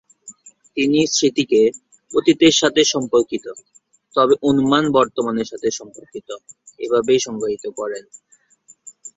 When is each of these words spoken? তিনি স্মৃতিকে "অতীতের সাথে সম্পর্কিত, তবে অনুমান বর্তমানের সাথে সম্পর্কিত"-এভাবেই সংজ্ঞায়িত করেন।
তিনি 0.77 0.99
স্মৃতিকে 1.07 1.61
"অতীতের 2.13 2.53
সাথে 2.53 2.81
সম্পর্কিত, 2.93 3.45
তবে 4.15 4.33
অনুমান 4.49 4.83
বর্তমানের 4.97 5.47
সাথে 5.51 5.67
সম্পর্কিত"-এভাবেই 5.79 7.19
সংজ্ঞায়িত 7.21 7.65
করেন। 7.79 8.03